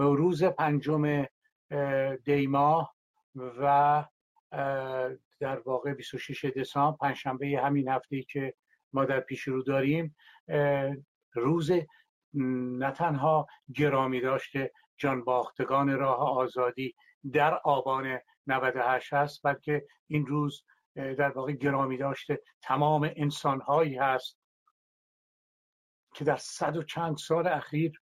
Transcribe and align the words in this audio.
روز 0.00 0.44
پنجم 0.44 1.24
دیماه 2.24 2.94
و 3.34 4.04
در 5.40 5.58
واقع 5.58 5.94
26 5.94 6.44
دسامبر 6.44 6.96
پنجشنبه 6.96 7.60
همین 7.64 7.88
هفته 7.88 8.22
که 8.22 8.54
ما 8.92 9.04
در 9.04 9.20
پیش 9.20 9.42
رو 9.42 9.62
داریم 9.62 10.16
روز 11.34 11.70
نه 12.34 12.90
تنها 12.90 13.46
گرامی 13.74 14.20
داشته 14.20 14.72
جان 14.96 15.24
باختگان 15.24 15.98
راه 15.98 16.18
آزادی 16.18 16.94
در 17.32 17.54
آبان 17.54 18.18
98 18.46 19.12
هست 19.12 19.40
بلکه 19.42 19.86
این 20.06 20.26
روز 20.26 20.64
در 20.94 21.30
واقع 21.30 21.52
گرامی 21.52 21.96
داشته 21.96 22.42
تمام 22.62 23.10
انسانهایی 23.16 23.96
هست 23.96 24.38
که 26.14 26.24
در 26.24 26.36
صد 26.36 26.76
و 26.76 26.82
چند 26.82 27.16
سال 27.16 27.46
اخیر 27.46 28.02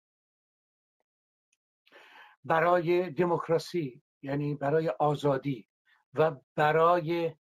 برای 2.45 3.11
دموکراسی 3.11 4.03
یعنی 4.23 4.55
برای 4.55 4.89
آزادی 4.89 5.69
و 6.15 6.37
برای 6.55 7.35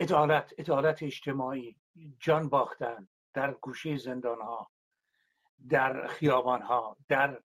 عدالت 0.00 0.54
عدالت 0.58 1.02
اجتماعی 1.02 1.76
جان 2.20 2.48
باختن 2.48 3.08
در 3.34 3.52
گوشه 3.52 3.96
زندان 3.96 4.40
ها 4.40 4.70
در 5.68 6.06
خیابان 6.06 6.62
ها 6.62 6.96
در 7.08 7.40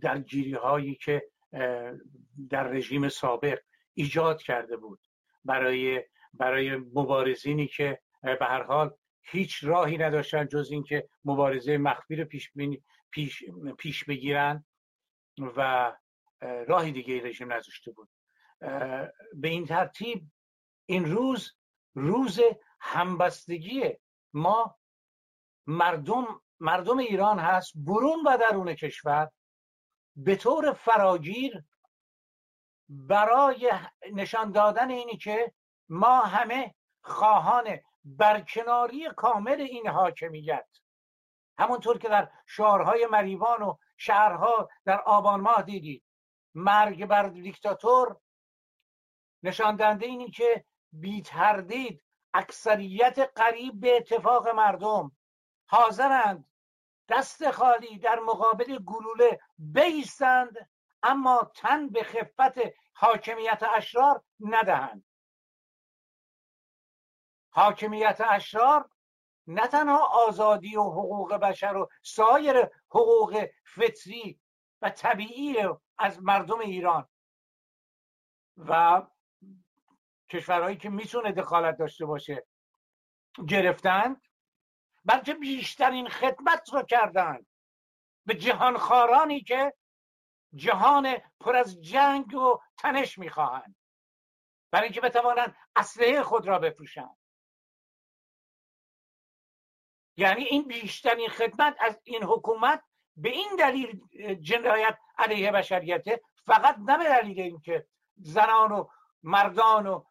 درگیری 0.00 0.54
هایی 0.54 0.94
که 0.94 1.28
در 2.50 2.68
رژیم 2.68 3.08
سابق 3.08 3.58
ایجاد 3.94 4.42
کرده 4.42 4.76
بود 4.76 5.00
برای 5.44 6.04
برای 6.34 6.76
مبارزینی 6.76 7.66
که 7.66 8.00
به 8.22 8.38
هر 8.46 8.62
حال 8.62 8.94
هیچ 9.22 9.64
راهی 9.64 9.98
نداشتن 9.98 10.46
جز 10.46 10.68
اینکه 10.70 11.08
مبارزه 11.24 11.78
مخفی 11.78 12.16
رو 12.16 12.24
پیش, 12.24 12.52
پیش, 13.10 13.44
پیش 13.78 14.04
بگیرن. 14.04 14.64
و 15.38 15.92
راهی 16.40 16.92
دیگه 16.92 17.22
رژیم 17.24 17.52
نذاشته 17.52 17.92
بود. 17.92 18.08
به 19.34 19.48
این 19.48 19.66
ترتیب 19.66 20.30
این 20.86 21.04
روز 21.04 21.52
روز 21.94 22.40
همبستگی 22.80 23.98
ما 24.32 24.78
مردم 25.66 26.40
مردم 26.60 26.98
ایران 26.98 27.38
هست 27.38 27.72
برون 27.76 28.22
و 28.26 28.36
درون 28.36 28.74
کشور 28.74 29.30
به 30.16 30.36
طور 30.36 30.72
فراگیر 30.72 31.64
برای 32.88 33.72
نشان 34.12 34.52
دادن 34.52 34.90
اینی 34.90 35.16
که 35.16 35.52
ما 35.88 36.20
همه 36.20 36.74
خواهان 37.02 37.78
برکناری 38.04 39.10
کامل 39.16 39.60
این 39.60 39.88
حاکمیت. 39.88 40.68
همونطور 41.58 41.98
که 41.98 42.08
در 42.08 42.30
شعارهای 42.46 43.06
مریوان 43.06 43.62
و 43.62 43.76
شهرها 43.96 44.68
در 44.84 45.00
آبان 45.00 45.40
ماه 45.40 45.62
دیدید 45.62 46.04
مرگ 46.54 47.06
بر 47.06 47.28
دیکتاتور 47.28 48.20
نشان 49.42 49.76
دهنده 49.76 50.06
اینی 50.06 50.30
که 50.30 50.64
بی 50.92 51.22
تردید 51.22 52.02
اکثریت 52.34 53.18
قریب 53.36 53.80
به 53.80 53.96
اتفاق 53.96 54.48
مردم. 54.48 55.16
حاضرند 55.66 56.48
دست 57.08 57.50
خالی 57.50 57.98
در 57.98 58.18
مقابل 58.18 58.78
گلوله 58.78 59.40
بیستند 59.58 60.70
اما 61.02 61.50
تن 61.54 61.88
به 61.88 62.02
خفت 62.02 62.58
حاکمیت 62.94 63.62
اشرار 63.62 64.22
ندهند. 64.40 65.04
حاکمیت 67.50 68.20
اشرار 68.20 68.90
نه 69.46 69.66
تنها 69.66 70.06
آزادی 70.06 70.76
و 70.76 70.82
حقوق 70.82 71.34
بشر 71.34 71.76
و 71.76 71.88
سایر 72.02 72.70
حقوق 72.90 73.46
فطری 73.64 74.40
و 74.82 74.90
طبیعی 74.90 75.56
از 75.98 76.22
مردم 76.22 76.58
ایران 76.58 77.08
و 78.56 79.02
کشورهایی 80.28 80.76
که 80.76 80.90
می‌تونه 80.90 81.32
دخالت 81.32 81.78
داشته 81.78 82.06
باشه 82.06 82.46
گرفتند 83.48 84.22
بلکه 85.04 85.34
بیشترین 85.34 86.08
خدمت 86.08 86.72
رو 86.72 86.82
کردند 86.82 87.46
به 88.26 88.34
جهانخوارانی 88.34 89.40
که 89.40 89.74
جهان 90.54 91.16
پر 91.40 91.56
از 91.56 91.82
جنگ 91.82 92.34
و 92.34 92.60
تنش 92.78 93.18
می‌خواهند. 93.18 93.76
برای 94.70 94.84
اینکه 94.84 95.00
بتوانند 95.00 95.56
اسلحه 95.76 96.22
خود 96.22 96.48
را 96.48 96.58
بفروشند. 96.58 97.16
یعنی 100.16 100.44
این 100.44 100.62
بیشترین 100.62 101.28
خدمت 101.28 101.76
از 101.80 102.00
این 102.04 102.22
حکومت 102.22 102.82
به 103.16 103.28
این 103.28 103.56
دلیل 103.58 104.00
جنایت 104.40 104.98
علیه 105.18 105.50
بشریته 105.50 106.20
فقط 106.46 106.76
نه 106.78 106.98
به 106.98 107.04
دلیل 107.04 107.40
اینکه 107.40 107.86
زنان 108.16 108.72
و 108.72 108.88
مردان 109.22 109.86
و 109.86 110.04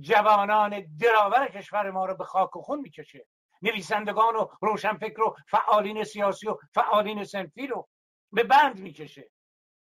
جوانان 0.00 0.96
دراور 1.00 1.48
کشور 1.48 1.90
ما 1.90 2.06
رو 2.06 2.14
به 2.14 2.24
خاک 2.24 2.56
و 2.56 2.62
خون 2.62 2.80
می‌کشه. 2.80 3.26
نویسندگان 3.62 4.36
و 4.36 4.48
روشنفکر 4.60 5.22
و 5.22 5.36
فعالین 5.48 6.04
سیاسی 6.04 6.48
و 6.48 6.56
فعالین 6.74 7.24
سنفی 7.24 7.66
رو 7.66 7.88
به 8.32 8.42
بند 8.42 8.80
می‌کشه. 8.80 9.30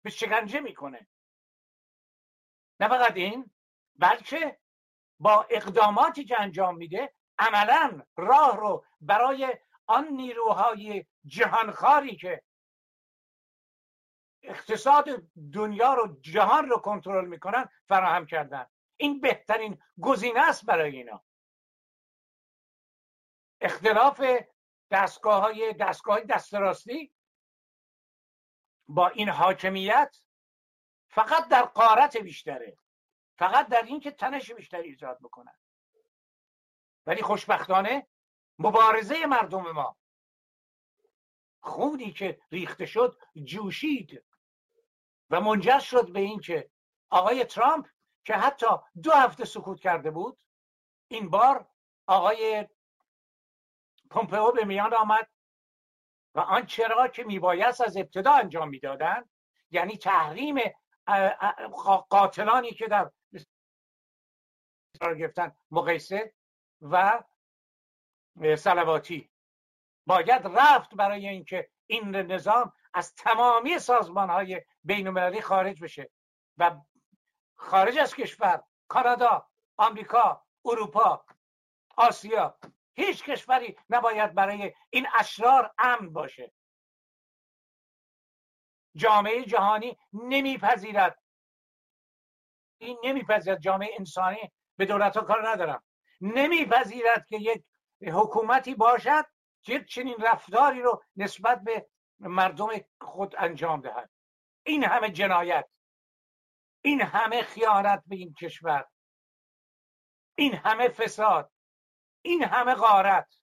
به 0.02 0.10
شکنجه 0.10 0.60
می‌کنه. 0.60 1.08
نه 2.80 2.88
فقط 2.88 3.16
این 3.16 3.50
بلکه 3.96 4.58
با 5.18 5.46
اقداماتی 5.50 6.24
که 6.24 6.40
انجام 6.40 6.76
میده 6.76 7.14
عملا 7.38 8.02
راه 8.16 8.56
رو 8.56 8.84
برای 9.00 9.58
آن 9.86 10.08
نیروهای 10.08 11.06
جهانخواری 11.26 12.16
که 12.16 12.42
اقتصاد 14.42 15.08
دنیا 15.52 15.94
رو 15.94 16.20
جهان 16.20 16.68
رو 16.68 16.78
کنترل 16.78 17.28
می‌کنن 17.28 17.68
فراهم 17.88 18.26
کردن. 18.26 18.66
این 18.96 19.20
بهترین 19.20 19.82
گزینه 20.00 20.40
است 20.40 20.66
برای 20.66 20.96
اینا. 20.96 21.24
اختلاف 23.60 24.22
دستگاه 24.90 25.42
های 25.42 25.72
دستگاه 25.72 26.20
دست 26.20 26.54
راستی 26.54 27.14
با 28.88 29.08
این 29.08 29.28
حاکمیت 29.28 30.16
فقط 31.08 31.48
در 31.48 31.62
قارت 31.62 32.16
بیشتره. 32.16 32.76
فقط 33.38 33.68
در 33.68 33.82
اینکه 33.82 34.10
تنش 34.10 34.52
بیشتری 34.52 34.88
ایجاد 34.88 35.18
بکنن. 35.18 35.61
ولی 37.06 37.22
خوشبختانه 37.22 38.06
مبارزه 38.58 39.26
مردم 39.26 39.70
ما. 39.72 39.96
خونی 41.60 42.12
که 42.12 42.40
ریخته 42.52 42.86
شد 42.86 43.18
جوشید 43.44 44.24
و 45.30 45.40
منجر 45.40 45.78
شد 45.78 46.12
به 46.12 46.20
اینکه 46.20 46.70
آقای 47.10 47.44
ترامپ 47.44 47.88
که 48.24 48.34
حتی 48.34 48.66
دو 49.02 49.10
هفته 49.10 49.44
سکوت 49.44 49.80
کرده 49.80 50.10
بود 50.10 50.42
این 51.08 51.30
بار 51.30 51.70
آقای 52.06 52.68
پومپئو 54.10 54.52
به 54.52 54.64
میان 54.64 54.94
آمد 54.94 55.28
و 56.34 56.40
آنچه 56.40 56.86
را 56.86 57.08
که 57.08 57.24
میبایست 57.24 57.80
از 57.80 57.96
ابتدا 57.96 58.32
انجام 58.32 58.68
می‌دادند 58.68 59.30
یعنی 59.70 59.96
تحریم 59.96 60.56
قاتلانی 62.10 62.70
که 62.70 62.88
در 62.88 63.10
گرفتن 65.18 65.56
مقیسه 65.70 66.34
و 66.82 67.22
سلواتی. 68.56 69.30
باید 70.06 70.46
رفت 70.46 70.94
برای 70.94 71.28
اینکه 71.28 71.70
این 71.86 72.16
نظام 72.16 72.72
از 72.94 73.14
تمامی 73.14 73.78
سازمان 73.78 74.30
های 74.30 74.62
بین 74.84 75.40
خارج 75.40 75.82
بشه 75.82 76.10
و 76.58 76.76
خارج 77.54 77.98
از 77.98 78.14
کشور 78.14 78.62
کانادا 78.88 79.48
آمریکا 79.76 80.46
اروپا 80.64 81.24
آسیا 81.96 82.58
هیچ 82.94 83.24
کشوری 83.24 83.76
نباید 83.90 84.34
برای 84.34 84.74
این 84.90 85.06
اشرار 85.14 85.74
امن 85.78 86.12
باشه. 86.12 86.52
جامعه 88.96 89.44
جهانی 89.44 89.98
نمیپذیرد. 90.12 91.22
این 92.78 92.98
نمیپذیرد. 93.04 93.60
جامعه 93.60 93.90
انسانی 93.98 94.52
به 94.76 94.86
دولت 94.86 95.16
ها 95.16 95.22
کار 95.22 95.48
ندارم. 95.48 95.84
نمیپذیرد 96.22 97.26
که 97.26 97.36
یک 97.36 97.64
حکومتی 98.02 98.74
باشد 98.74 99.24
که 99.62 99.84
چنین 99.84 100.16
رفتاری 100.18 100.82
رو 100.82 101.02
نسبت 101.16 101.60
به 101.60 101.88
مردم 102.20 102.68
خود 103.00 103.34
انجام 103.38 103.80
دهد. 103.80 104.10
این 104.66 104.84
همه 104.84 105.10
جنایت 105.10 105.68
این 106.84 107.00
همه 107.00 107.42
خیانت 107.42 108.02
به 108.06 108.16
این 108.16 108.34
کشور 108.34 108.86
این 110.34 110.54
همه 110.54 110.88
فساد 110.88 111.52
این 112.22 112.44
همه 112.44 112.74
غارت. 112.74 113.34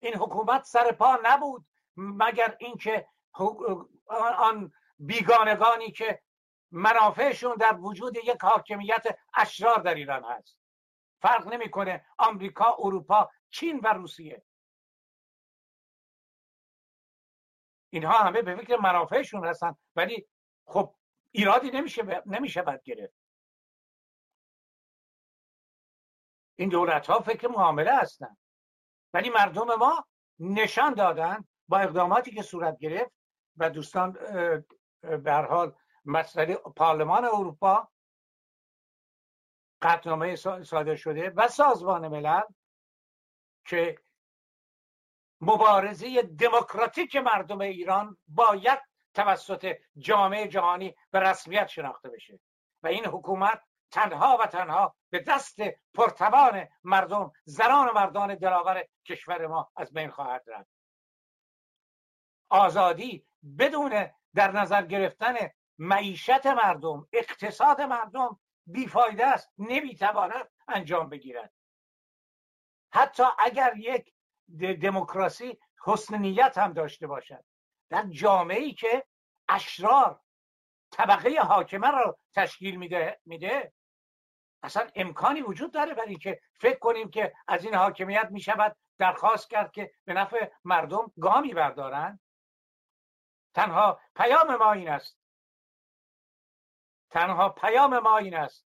این 0.00 0.14
حکومت 0.14 0.62
سر 0.64 0.92
پا 0.92 1.18
نبود 1.22 1.66
مگر 1.96 2.56
اینکه 2.60 3.08
آن 4.38 4.72
بیگانگانی 4.98 5.92
که 5.92 6.22
منافعشون 6.74 7.56
در 7.56 7.76
وجود 7.76 8.16
یک 8.16 8.42
حاکمیت 8.42 9.18
اشرار 9.34 9.78
در 9.78 9.94
ایران 9.94 10.24
هست. 10.24 10.58
فرق 11.22 11.46
نمی‌کنه 11.46 12.06
آمریکا 12.18 12.76
اروپا 12.78 13.30
چین 13.50 13.80
و 13.84 13.86
روسیه. 13.86 14.42
اینها 17.90 18.18
همه 18.18 18.42
به 18.42 18.56
فکر 18.56 18.76
منافعشون 18.76 19.46
هستن 19.46 19.76
ولی 19.96 20.28
خب 20.64 20.94
ایرادی 21.30 21.70
نمیشه 21.70 22.22
نمیشه 22.26 22.62
بد 22.62 22.82
گرفت. 22.82 23.14
این 26.56 26.68
دولت 26.68 27.06
ها 27.06 27.20
فکر 27.20 27.48
معامله 27.48 27.96
هستن. 27.96 28.36
ولی 29.12 29.30
مردم 29.30 29.74
ما 29.74 30.06
نشان 30.38 30.94
دادن 30.94 31.44
با 31.68 31.78
اقداماتی 31.78 32.30
که 32.30 32.42
صورت 32.42 32.78
گرفت 32.78 33.12
و 33.56 33.70
دوستان 33.70 34.12
به 35.00 35.32
حال 35.32 35.76
مسئله 36.04 36.54
پارلمان 36.54 37.24
اروپا 37.24 37.88
قطنامه 39.82 40.36
صادر 40.64 40.96
شده 40.96 41.30
و 41.30 41.48
سازمان 41.48 42.08
ملل 42.08 42.42
که 43.66 43.98
مبارزه 45.40 46.22
دموکراتیک 46.22 47.16
مردم 47.16 47.60
ایران 47.60 48.16
باید 48.28 48.78
توسط 49.14 49.76
جامعه 49.98 50.48
جهانی 50.48 50.94
به 51.10 51.20
رسمیت 51.20 51.66
شناخته 51.66 52.08
بشه. 52.08 52.40
و 52.82 52.86
این 52.86 53.06
حکومت 53.06 53.62
تنها 53.90 54.36
و 54.40 54.46
تنها 54.46 54.96
به 55.10 55.18
دست 55.18 55.58
پرتوان 55.94 56.68
مردم 56.84 57.32
زنان 57.44 57.88
و 57.88 57.92
مردان 57.92 58.34
دلاور 58.34 58.84
کشور 59.04 59.46
ما 59.46 59.72
از 59.76 59.92
بین 59.92 60.10
خواهد 60.10 60.44
رفت. 60.46 60.70
آزادی 62.48 63.26
بدون 63.58 64.10
در 64.34 64.52
نظر 64.52 64.82
گرفتن 64.86 65.34
معیشت 65.78 66.46
مردم 66.46 67.08
اقتصاد 67.12 67.80
مردم 67.80 68.40
بیفایده 68.66 69.26
است 69.26 69.52
نمی‌تواند 69.58 70.50
انجام 70.68 71.08
بگیرد. 71.08 71.52
حتی 72.92 73.22
اگر 73.38 73.76
یک 73.76 74.12
دموکراسی 74.82 75.58
حسن 75.84 76.18
نیت 76.18 76.58
هم 76.58 76.72
داشته 76.72 77.06
باشد 77.06 77.44
در 77.90 78.06
جامعه 78.06 78.60
ای 78.60 78.74
که 78.74 79.06
اشرار 79.48 80.20
طبقه 80.90 81.40
حاکمه 81.40 81.90
را 81.90 82.18
تشکیل 82.34 82.76
میده 82.76 83.20
میده 83.24 83.72
اصلا 84.62 84.88
امکانی 84.94 85.42
وجود 85.42 85.72
داره 85.72 85.94
برای 85.94 86.08
اینکه 86.08 86.40
فکر 86.54 86.78
کنیم 86.78 87.10
که 87.10 87.34
از 87.48 87.64
این 87.64 87.74
حاکمیت 87.74 88.28
می‌شود 88.30 88.76
درخواست 88.98 89.50
کرد 89.50 89.72
که 89.72 89.94
به 90.04 90.12
نفع 90.12 90.50
مردم 90.64 91.12
گامی 91.20 91.54
بردارند. 91.54 92.20
تنها 93.54 94.00
پیام 94.16 94.56
ما 94.56 94.72
این 94.72 94.88
است 94.88 95.23
تنها 97.14 97.48
پیام 97.48 97.98
ما 97.98 98.18
این 98.18 98.34
است. 98.36 98.66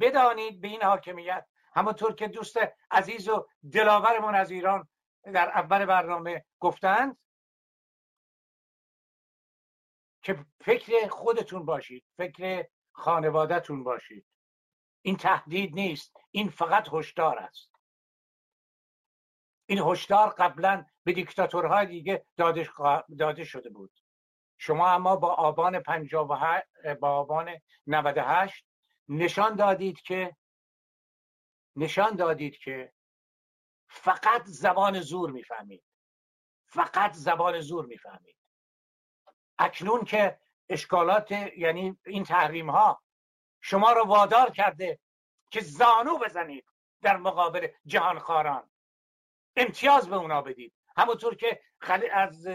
بدانید 0.00 0.60
به 0.60 0.68
این 0.68 0.82
حاکمیت 0.82 1.46
همونطور 1.74 2.14
که 2.14 2.28
دوست 2.28 2.56
عزیز 2.90 3.28
و 3.28 3.48
دلاورمون 3.72 4.34
از 4.34 4.50
ایران 4.50 4.88
در 5.24 5.48
اول 5.48 5.86
برنامه 5.86 6.44
گفتند 6.60 7.18
که 10.22 10.46
فکر 10.60 11.08
خودتون 11.08 11.64
باشید 11.64 12.04
فکر 12.16 12.66
خانوادهتون 12.92 13.84
باشید. 13.84 14.26
این 15.02 15.16
تهدید 15.16 15.74
نیست 15.74 16.16
این 16.30 16.48
فقط 16.48 16.88
هشدار 16.92 17.38
است. 17.38 17.72
این 19.66 19.78
هشدار 19.78 20.28
قبلا 20.28 20.86
به 21.04 21.12
دیکتاتورهای 21.12 21.86
دیگه 21.86 22.26
داده, 22.36 22.68
داده 23.18 23.44
شده 23.44 23.70
بود. 23.70 24.01
شما 24.64 24.88
اما 24.88 25.16
با 25.16 25.34
آبان 25.34 25.80
58 25.80 26.66
با 27.00 27.08
آبان 27.08 27.58
98 27.86 28.64
نشان 29.08 29.56
دادید 29.56 30.00
که 30.00 30.36
نشان 31.76 32.16
دادید 32.16 32.56
که 32.56 32.92
فقط 33.88 34.42
زبان 34.44 35.00
زور 35.00 35.30
می‌فهمید. 35.30 35.84
فقط 36.66 37.12
زبان 37.12 37.60
زور 37.60 37.86
می‌فهمید. 37.86 38.36
اکنون 39.58 40.04
که 40.04 40.40
اشکالات 40.68 41.32
یعنی 41.56 41.98
این 42.06 42.24
تحریم 42.24 42.70
ها 42.70 43.02
شما 43.60 43.92
رو 43.92 44.04
وادار 44.04 44.50
کرده 44.50 44.98
که 45.50 45.60
زانو 45.60 46.18
بزنید 46.18 46.64
در 47.00 47.16
مقابل 47.16 47.68
جهانخواران. 47.86 48.70
امتیاز 49.56 50.08
به 50.08 50.16
اونا 50.16 50.42
بدید. 50.42 50.74
همونطور 50.96 51.34
که 51.34 51.62
از 52.12 52.48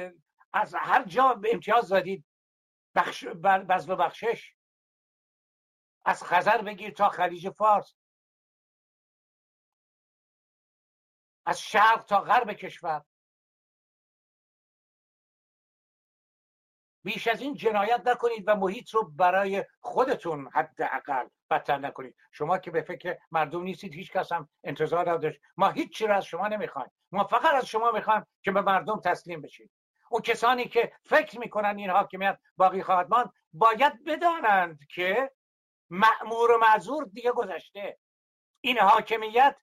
از 0.53 0.75
هر 0.75 1.03
جا 1.03 1.41
امتیاز 1.53 1.89
دادید 1.89 2.25
بخش 2.95 3.25
بزل 3.25 3.91
و 3.91 3.95
بخشش. 3.95 4.53
از 6.05 6.23
خزر 6.23 6.61
بگیر 6.61 6.93
تا 6.93 7.09
خلیج 7.09 7.49
فارس. 7.49 7.95
از 11.45 11.61
شرق 11.61 12.03
تا 12.03 12.21
غرب 12.21 12.53
کشور. 12.53 13.05
بیش 17.03 17.27
از 17.27 17.41
این 17.41 17.55
جنایت 17.55 18.01
نکنید 18.05 18.43
و 18.47 18.55
محیط 18.55 18.89
رو 18.89 19.03
برای 19.09 19.65
خودتون 19.79 20.49
حداقل 20.53 21.27
بدتر 21.49 21.77
نکنید. 21.77 22.15
شما 22.31 22.57
که 22.57 22.71
به 22.71 22.81
فکر 22.81 23.17
مردم 23.31 23.63
نیستید 23.63 23.93
هیچ 23.93 24.11
کس 24.11 24.31
هم 24.31 24.49
انتظار 24.63 25.11
نداشت. 25.11 25.41
ما 25.57 25.69
هیچ 25.69 25.97
چی 25.97 26.07
از 26.07 26.25
شما 26.25 26.47
نمی‌خوایم. 26.47 26.91
ما 27.11 27.23
فقط 27.23 27.53
از 27.53 27.65
شما 27.65 27.91
می‌خوایم 27.91 28.25
که 28.43 28.51
به 28.51 28.61
مردم 28.61 28.99
تسلیم 28.99 29.41
بشید. 29.41 29.71
اون 30.09 30.21
کسانی 30.21 30.65
که 30.65 30.91
فکر 31.03 31.39
می‌کنن 31.39 31.77
این 31.77 31.89
حاکمیت 31.89 32.37
باقی 32.57 32.83
خواهد 32.83 33.09
ماند 33.09 33.33
باید 33.53 34.03
بدانند 34.03 34.79
که 34.89 35.31
معمور 35.89 36.51
و 36.51 36.57
معذور 36.57 37.05
دیگه 37.13 37.31
گذشته. 37.31 37.97
این 38.61 38.79
حاکمیت 38.79 39.55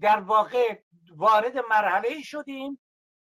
در 0.00 0.20
واقع 0.20 0.78
وارد 1.16 1.58
مرحله 1.58 2.22
شدیم 2.22 2.80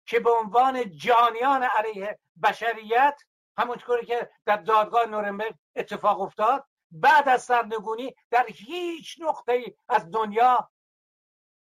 که 0.07 0.21
به 0.21 0.31
عنوان 0.31 0.91
جانیان 0.91 1.63
علیه 1.63 2.19
بشریت 2.43 3.21
همونطوری 3.59 4.07
که 4.07 4.31
در 4.47 4.57
دادگاه 4.57 5.07
نورنبرگ 5.07 5.55
اتفاق 5.77 6.21
افتاد 6.21 6.65
بعد 6.91 7.29
از 7.29 7.43
سرنگونی 7.43 8.15
در 8.31 8.47
هیچ 8.47 9.17
نقطه 9.21 9.75
از 9.89 10.11
دنیا 10.11 10.71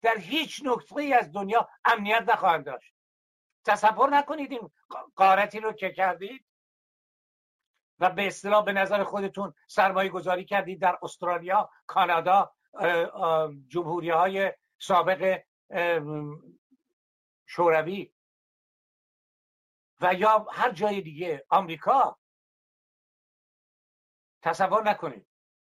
در 0.02 0.18
هیچ 0.18 0.62
نقطه 0.64 1.16
از 1.18 1.32
دنیا 1.32 1.68
امنیت 1.84 2.22
نخواهند 2.28 2.64
داشت. 2.64 2.94
تصور 3.68 4.10
نکنید 4.10 4.52
این 4.52 4.70
قارتی 5.16 5.60
رو 5.60 5.72
که 5.72 5.90
کردید 5.90 6.44
و 7.98 8.10
به 8.10 8.26
اصطلاح 8.26 8.64
به 8.64 8.72
نظر 8.72 9.04
خودتون 9.04 9.54
سرمایه 9.66 10.08
گذاری 10.08 10.44
کردید 10.44 10.80
در 10.80 10.98
استرالیا 11.02 11.70
کانادا 11.86 12.54
جمهوری 13.68 14.10
های 14.10 14.52
سابق 14.78 15.42
شوروی 17.46 18.12
و 20.00 20.14
یا 20.14 20.46
هر 20.52 20.70
جای 20.70 21.00
دیگه 21.00 21.46
آمریکا. 21.48 22.18
تصور 24.42 24.90
نکنید. 24.90 25.26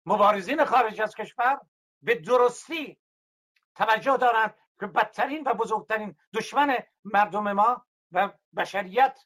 مبارزین 0.06 0.64
خارج 0.64 1.00
از 1.00 1.14
کشور 1.14 1.60
به 2.02 2.14
درستی 2.14 2.98
توجه 3.74 4.16
دارند 4.16 4.54
که 4.80 4.86
بدترین 4.86 5.42
و 5.46 5.54
بزرگترین 5.54 6.16
دشمن 6.34 6.76
مردم 7.04 7.52
ما 7.52 7.86
و 8.12 8.32
بشریت 8.56 9.18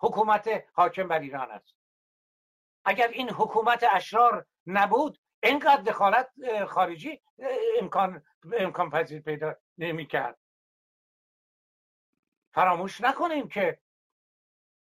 حکومت 0.00 0.64
حاکم 0.72 1.08
بر 1.08 1.18
ایران 1.18 1.50
است. 1.50 1.76
اگر 2.84 3.08
این 3.08 3.30
حکومت 3.30 3.84
اشرار 3.92 4.46
نبود 4.66 5.18
اینقدر 5.42 5.82
دخالت 5.82 6.30
خارجی 6.64 7.22
امکان 7.80 8.24
امکان 8.58 8.90
پذیر 8.90 9.22
پیدا 9.22 9.56
نمی 9.78 10.06
کرد. 10.06 10.38
فراموش 12.54 13.00
نکنیم 13.00 13.48
که 13.48 13.80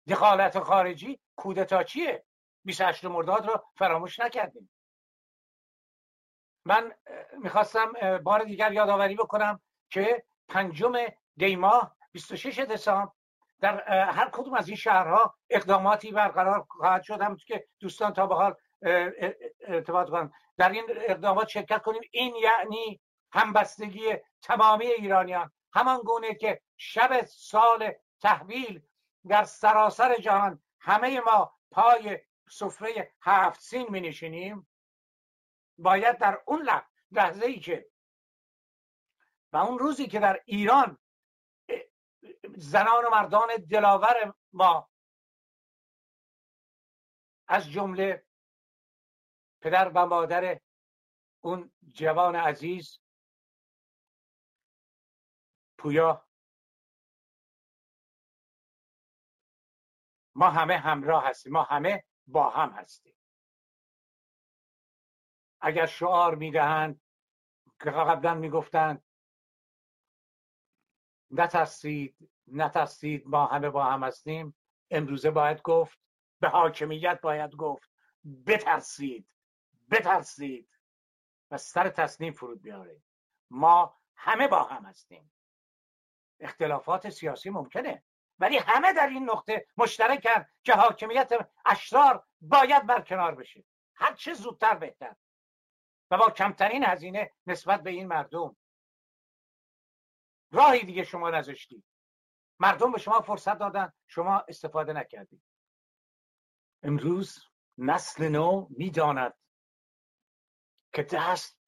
دخالت 0.08 0.60
خارجی 0.60 1.20
کودتا 1.36 1.82
چیه؟ 1.82 2.24
28 2.64 3.04
مرداد 3.04 3.46
رو 3.46 3.64
فراموش 3.76 4.18
نکردیم. 4.20 4.70
من 6.64 6.94
می‌خواستم 7.38 8.18
بار 8.18 8.44
دیگر 8.44 8.72
یادآوری 8.72 9.14
بکنم 9.14 9.60
که 9.90 10.24
پنجم 10.48 10.92
دیماه 11.36 11.96
26 12.12 12.58
دسامبر 12.58 13.12
در 13.60 13.82
هر 14.10 14.30
کدوم 14.32 14.54
از 14.54 14.68
این 14.68 14.76
شهرها 14.76 15.34
اقداماتی 15.50 16.12
برقرار 16.12 16.66
خواهد 16.70 17.02
شد. 17.02 17.20
هم 17.20 17.36
که 17.36 17.66
دوستان 17.80 18.12
تا 18.12 18.26
به 18.26 18.34
حال 18.34 18.54
ارتباط 19.66 20.10
کنند. 20.10 20.32
در 20.56 20.68
این 20.68 20.84
اقدامات 20.88 21.48
شرکت 21.48 21.82
کنیم. 21.82 22.02
این 22.10 22.36
یعنی 22.36 23.00
همبستگی 23.32 24.14
تمامی 24.42 24.86
ایرانیان. 24.86 25.52
همان 25.72 25.98
گونه 25.98 26.34
که 26.34 26.60
شب 26.76 27.24
سال 27.24 27.92
تحویل 28.20 28.82
در 29.28 29.44
سراسر 29.44 30.16
جهان 30.16 30.62
همه 30.80 31.20
ما 31.20 31.52
پای 31.70 32.18
سفره 32.50 33.12
هفت 33.22 33.60
سین 33.60 33.86
می 33.90 34.00
نشینیم 34.00 34.68
باید 35.78 36.18
در 36.18 36.42
اون 36.46 36.68
لحظه 37.12 37.46
ای 37.46 37.60
که 37.60 37.86
و 39.52 39.56
اون 39.56 39.78
روزی 39.78 40.06
که 40.06 40.20
در 40.20 40.42
ایران 40.46 40.98
زنان 42.56 43.04
و 43.04 43.10
مردان 43.10 43.48
دلاور 43.70 44.34
ما 44.52 44.90
از 47.48 47.70
جمله 47.70 48.26
پدر 49.60 49.88
و 49.94 50.06
مادر 50.06 50.60
اون 51.40 51.72
جوان 51.92 52.36
عزیز 52.36 53.00
پویا 55.78 56.28
ما 60.34 60.50
همه 60.50 60.78
همراه 60.78 61.24
هستیم 61.28 61.52
ما 61.52 61.62
همه 61.62 62.04
با 62.26 62.50
هم 62.50 62.70
هستیم. 62.70 63.14
اگر 65.60 65.86
شعار 65.86 66.34
می‌دهند 66.34 67.00
که 67.80 67.90
قبلا 67.90 68.34
می‌گفتند 68.34 69.07
نترسید 71.30 72.30
نترسید 72.46 73.26
ما 73.26 73.46
همه 73.46 73.70
با 73.70 73.84
هم 73.84 74.04
هستیم. 74.04 74.56
امروزه 74.90 75.30
باید 75.30 75.62
گفت 75.62 75.98
به 76.40 76.48
حاکمیت 76.48 77.20
باید 77.20 77.50
گفت 77.50 77.90
بترسید 78.46 79.28
بترسید 79.90 80.68
و 81.50 81.56
سر 81.58 81.88
تصمیم 81.88 82.32
فرود 82.32 82.62
بیارید. 82.62 83.02
ما 83.50 83.96
همه 84.16 84.48
با 84.48 84.62
هم 84.62 84.84
هستیم. 84.84 85.32
اختلافات 86.40 87.10
سیاسی 87.10 87.50
ممکنه 87.50 88.02
ولی 88.38 88.58
همه 88.58 88.92
در 88.92 89.06
این 89.06 89.30
نقطه 89.30 89.66
مشترکن 89.76 90.46
که 90.62 90.74
حاکمیت 90.74 91.32
اشرار 91.66 92.26
باید 92.40 92.86
برکنار 92.86 93.34
بشه. 93.34 93.64
هر 93.94 94.14
چه 94.14 94.34
زودتر 94.34 94.74
بهتر. 94.74 95.16
و 96.10 96.18
با 96.18 96.30
کمترین 96.30 96.84
هزینه 96.84 97.32
نسبت 97.46 97.82
به 97.82 97.90
این 97.90 98.06
مردم. 98.06 98.56
راهی 100.50 100.84
دیگه 100.84 101.04
شما 101.04 101.30
نذاشتید. 101.30 101.84
مردم 102.58 102.92
به 102.92 102.98
شما 102.98 103.20
فرصت 103.20 103.58
دادن 103.58 103.92
شما 104.06 104.44
استفاده 104.48 104.92
نکردید. 104.92 105.42
امروز 106.82 107.38
نسل 107.78 108.28
نو 108.28 108.66
می‌داند 108.70 109.34
که 110.92 111.02
دست 111.02 111.60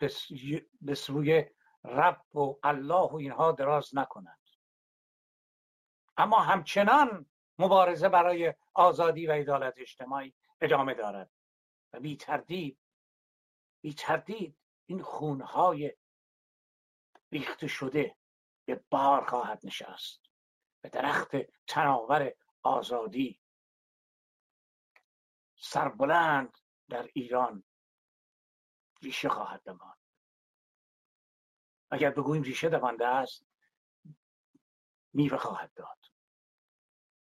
به 0.80 0.94
سوی 0.94 1.44
رب 1.84 2.36
و 2.36 2.54
الله 2.62 3.10
و 3.10 3.14
اینها 3.14 3.52
دراز 3.52 3.90
نکنند. 3.96 4.40
اما 6.16 6.40
همچنان 6.40 7.30
مبارزه 7.58 8.08
برای 8.08 8.54
آزادی 8.74 9.26
و 9.26 9.32
عدالت 9.32 9.74
اجتماعی 9.76 10.34
ادامه 10.60 10.94
دارد 10.94 11.30
و 11.92 12.00
بی 12.00 12.16
تردید 12.16 12.78
بی 13.80 13.94
تردید 13.94 14.56
این 14.86 15.02
خونهای 15.02 15.96
ریخته 17.32 17.66
شده 17.66 18.16
به 18.70 18.84
بار 18.90 19.24
خواهد 19.24 19.60
نشست. 19.64 20.20
به 20.80 20.88
درخت 20.88 21.30
تناور 21.66 22.34
آزادی. 22.62 23.40
سربلند 25.56 26.58
در 26.88 27.10
ایران 27.14 27.64
ریشه 29.02 29.28
خواهد 29.28 29.62
دماند. 29.62 29.98
اگر 31.90 32.10
بگوییم 32.10 32.42
ریشه 32.42 32.68
دوانده 32.68 33.06
است 33.06 33.46
میوه 35.12 35.36
خواهد 35.36 35.72
داد. 35.74 35.98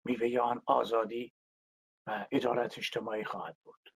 میوه 0.06 0.40
آن 0.42 0.64
آزادی 0.66 1.34
و 2.08 2.28
ادارت 2.32 2.78
اجتماعی 2.78 3.24
خواهد 3.24 3.58
بود. 3.64 3.93